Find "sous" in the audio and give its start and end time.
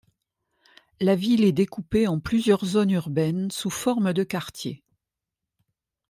3.51-3.69